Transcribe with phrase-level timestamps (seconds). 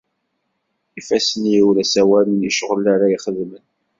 [0.99, 3.65] Ifassen-iw la ssawalen i ccɣel ara xedmen.